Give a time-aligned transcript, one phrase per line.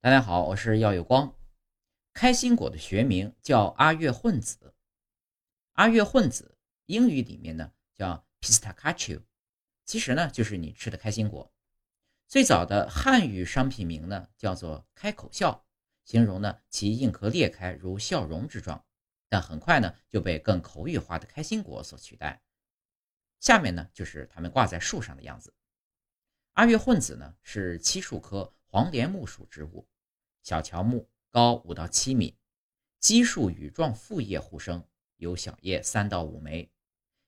[0.00, 1.36] 大家好，我是耀有光。
[2.12, 4.72] 开心果的学名叫阿月混子，
[5.72, 6.56] 阿月混子
[6.86, 9.20] 英语里面呢叫 pistachio，
[9.84, 11.52] 其实呢就是你吃的开心果。
[12.28, 15.66] 最早的汉语商品名呢叫做开口笑，
[16.04, 18.86] 形容呢其硬壳裂开如笑容之状，
[19.28, 22.40] 但很快呢就被更口语化的开心果所取代。
[23.40, 25.52] 下面呢就是它们挂在树上的样子。
[26.52, 28.54] 阿月混子呢是漆树科。
[28.70, 29.88] 黄连木属植物，
[30.42, 32.36] 小乔木，高五到七米，
[33.00, 36.70] 基数羽状复叶互生，有小叶三到五枚，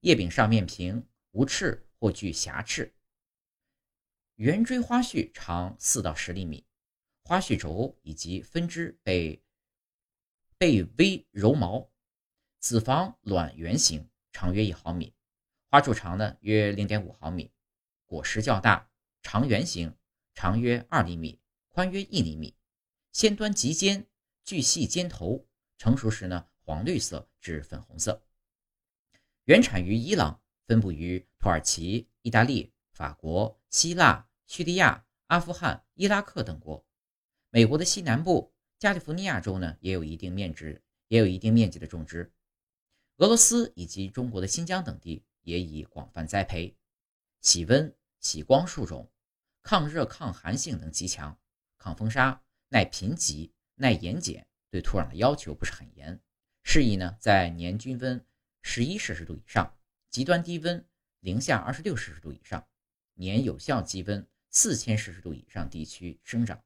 [0.00, 2.90] 叶柄上面平，无翅或具瑕翅。
[4.36, 6.66] 圆锥花序长四到十厘米，
[7.22, 9.42] 花序轴以及分支被
[10.56, 11.90] 被微柔毛，
[12.60, 15.14] 子房卵圆形，长约一毫米，
[15.68, 17.52] 花柱长呢约零点五毫米，
[18.06, 18.88] 果实较大，
[19.20, 19.94] 长圆形。
[20.36, 21.40] 长约二厘米，
[21.70, 22.54] 宽约一厘米，
[23.10, 24.06] 先端极尖，
[24.44, 28.22] 巨细尖头，成熟时呢黄绿色至粉红色。
[29.44, 36.86] 原产于伊朗，分布于土耳其、意大利、法国、希腊、叙利亚、阿富汗、伊拉克等国。
[37.48, 42.30] 美国的西南部，加利福尼亚州呢也有一定面值，也有一定面积的种植。
[43.16, 46.76] 俄罗斯以及中国的新疆等地也已广泛栽培。
[47.40, 49.10] 喜温、喜光树种。
[49.66, 51.36] 抗热抗寒性能极强，
[51.76, 56.20] 抗风沙，耐贫瘠，耐盐碱，对土壤的要求不是很严，
[56.62, 58.24] 适宜呢在年均温
[58.62, 59.76] 十一摄氏度以上，
[60.08, 60.86] 极端低温
[61.18, 62.64] 零下二十六摄氏度以上，
[63.14, 66.62] 年有效积温四千摄氏度以上地区生长。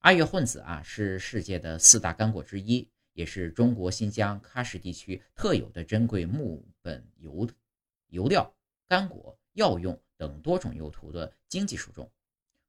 [0.00, 7.48] 阿月混子啊是世界的四大干果之一，也是中国新疆喀什地区特有的珍贵木本油
[8.08, 8.54] 油料、
[8.86, 9.98] 干果、药用。
[10.24, 12.10] 等多种用途的经济树种，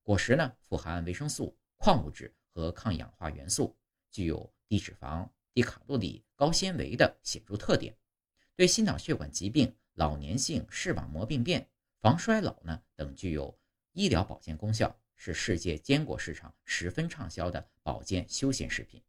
[0.03, 3.73] 果实呢富含维生素、矿物质和抗氧化元素，
[4.11, 7.95] 具有低脂肪、低卡路里、高纤维的显著特点，
[8.57, 11.65] 对心脑血管疾病、老年性视网膜病变、
[12.01, 13.57] 防衰老呢等具有
[13.93, 19.01] 医疗保健功效，是世界坚果市场十分畅销的保健休闲食品。